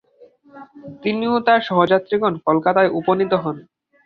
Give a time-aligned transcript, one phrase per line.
[1.03, 3.57] তিনি ও তার সহযাত্রীগণ কলকাতায় উপনীত হন।